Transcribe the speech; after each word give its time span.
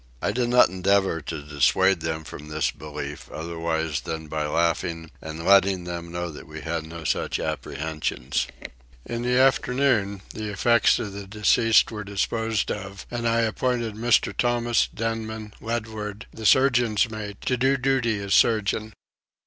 I 0.19 0.31
did 0.31 0.49
not 0.49 0.69
endeavour 0.69 1.21
to 1.21 1.43
dissuade 1.43 1.99
them 1.99 2.23
from 2.23 2.47
this 2.47 2.71
belief 2.71 3.29
otherwise 3.31 4.01
than 4.01 4.25
by 4.29 4.47
laughing 4.47 5.11
and 5.21 5.45
letting 5.45 5.83
them 5.83 6.11
know 6.11 6.31
that 6.31 6.47
we 6.47 6.61
had 6.61 6.87
no 6.87 7.03
such 7.03 7.39
apprehensions. 7.39 8.47
In 9.05 9.21
the 9.21 9.37
afternoon 9.37 10.23
the 10.33 10.49
effects 10.51 10.97
of 10.97 11.13
the 11.13 11.27
deceased 11.27 11.91
were 11.91 12.03
disposed 12.03 12.71
of 12.71 13.05
and 13.11 13.27
I 13.27 13.41
appointed 13.41 13.93
Mr. 13.93 14.35
Thomas 14.35 14.87
Denman 14.91 15.53
Ledward 15.61 16.25
the 16.33 16.47
surgeon's 16.47 17.07
mate 17.07 17.39
to 17.41 17.55
do 17.55 17.77
duty 17.77 18.17
as 18.23 18.33
surgeon. 18.33 18.93